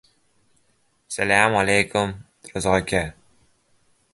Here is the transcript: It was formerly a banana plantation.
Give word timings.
It 0.03 0.09
was 1.05 1.15
formerly 1.29 1.73
a 1.73 1.83
banana 1.87 2.25
plantation. 2.43 3.13